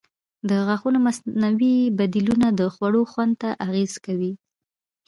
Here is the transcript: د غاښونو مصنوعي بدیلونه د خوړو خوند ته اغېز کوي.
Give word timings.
د 0.49 0.51
غاښونو 0.67 0.99
مصنوعي 1.07 1.77
بدیلونه 1.97 2.47
د 2.59 2.61
خوړو 2.73 3.01
خوند 3.11 3.33
ته 3.41 3.49
اغېز 3.67 3.93
کوي. 4.05 4.33